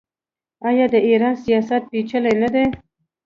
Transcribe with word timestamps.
آیا 0.67 0.85
د 0.93 0.95
ایران 1.07 1.35
سیاست 1.43 1.81
پیچلی 1.91 2.33
نه 2.41 2.49
دی؟ 2.53 2.65